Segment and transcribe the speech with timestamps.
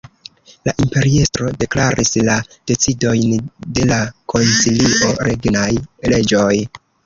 [0.67, 2.39] La imperiestro deklaris la
[2.73, 3.37] decidojn
[3.77, 4.01] de la
[4.35, 5.71] koncilio regnaj
[6.15, 6.53] leĝoj.